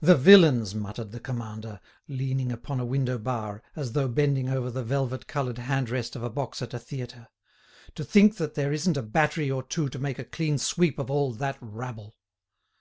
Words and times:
"The 0.00 0.16
villains!" 0.16 0.74
muttered 0.74 1.12
the 1.12 1.20
Commander, 1.20 1.78
leaning 2.08 2.50
upon 2.50 2.80
a 2.80 2.84
window 2.84 3.16
bar, 3.16 3.62
as 3.76 3.92
though 3.92 4.08
bending 4.08 4.48
over 4.48 4.72
the 4.72 4.82
velvet 4.82 5.28
covered 5.28 5.58
hand 5.58 5.88
rest 5.88 6.16
of 6.16 6.24
a 6.24 6.30
box 6.30 6.62
at 6.62 6.74
a 6.74 6.80
theatre: 6.80 7.28
"To 7.94 8.02
think 8.02 8.38
that 8.38 8.54
there 8.54 8.72
isn't 8.72 8.96
a 8.96 9.02
battery 9.02 9.48
or 9.52 9.62
two 9.62 9.88
to 9.90 10.00
make 10.00 10.18
a 10.18 10.24
clean 10.24 10.58
sweep 10.58 10.98
of 10.98 11.12
all 11.12 11.32
that 11.34 11.58
rabble!" 11.60 12.16